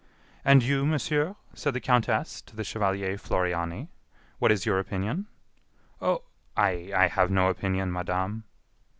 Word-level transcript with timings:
"And 0.43 0.63
you, 0.63 0.83
monsieur," 0.83 1.35
said 1.53 1.75
the 1.75 1.79
countess 1.79 2.41
to 2.41 2.55
the 2.55 2.63
chevalier 2.63 3.19
Floriani, 3.19 3.87
"what 4.39 4.51
is 4.51 4.65
your 4.65 4.79
opinion?" 4.79 5.27
"Oh! 6.01 6.23
I 6.57 6.91
I 6.97 7.05
have 7.05 7.29
no 7.29 7.49
opinion, 7.49 7.91
madame." 7.91 8.45